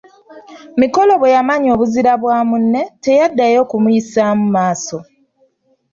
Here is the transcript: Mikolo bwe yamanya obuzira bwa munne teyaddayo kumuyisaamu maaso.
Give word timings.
Mikolo 0.81 1.11
bwe 1.17 1.33
yamanya 1.35 1.69
obuzira 1.75 2.11
bwa 2.21 2.37
munne 2.49 2.81
teyaddayo 3.03 3.61
kumuyisaamu 3.69 4.45
maaso. 4.55 4.97